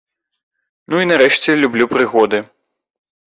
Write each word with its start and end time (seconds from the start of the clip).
Ну 0.93 1.01
і 1.03 1.09
нарэшце 1.11 1.51
люблю 1.65 1.85
прыгоды. 1.93 2.39